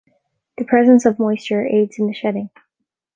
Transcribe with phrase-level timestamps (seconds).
[0.57, 2.49] The presence of moisture aids in the shedding.